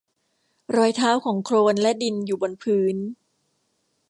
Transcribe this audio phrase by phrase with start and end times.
[0.75, 2.95] รอยเท้าของโคลนและดินอยู่บนพื้น